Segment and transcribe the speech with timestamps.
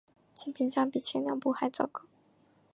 [0.33, 2.01] 其评价比前两部还糟糕。